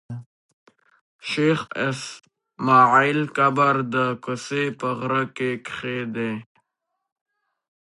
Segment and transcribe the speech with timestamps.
[1.29, 6.33] شېخ اسماعیل قبر د کسي په غره کښي دﺉ.